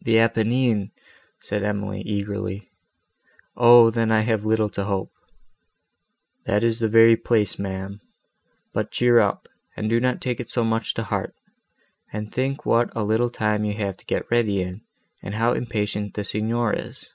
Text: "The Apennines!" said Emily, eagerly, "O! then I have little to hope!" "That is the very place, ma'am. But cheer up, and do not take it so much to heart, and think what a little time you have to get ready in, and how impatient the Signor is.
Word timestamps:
"The 0.00 0.18
Apennines!" 0.20 0.88
said 1.38 1.62
Emily, 1.62 2.00
eagerly, 2.00 2.70
"O! 3.58 3.90
then 3.90 4.10
I 4.10 4.22
have 4.22 4.46
little 4.46 4.70
to 4.70 4.84
hope!" 4.84 5.12
"That 6.46 6.64
is 6.64 6.78
the 6.80 6.88
very 6.88 7.14
place, 7.14 7.58
ma'am. 7.58 8.00
But 8.72 8.90
cheer 8.90 9.20
up, 9.20 9.48
and 9.76 9.90
do 9.90 10.00
not 10.00 10.22
take 10.22 10.40
it 10.40 10.48
so 10.48 10.64
much 10.64 10.94
to 10.94 11.02
heart, 11.02 11.34
and 12.10 12.32
think 12.32 12.64
what 12.64 12.88
a 12.96 13.04
little 13.04 13.28
time 13.28 13.66
you 13.66 13.74
have 13.74 13.98
to 13.98 14.06
get 14.06 14.30
ready 14.30 14.62
in, 14.62 14.80
and 15.22 15.34
how 15.34 15.52
impatient 15.52 16.14
the 16.14 16.24
Signor 16.24 16.72
is. 16.72 17.10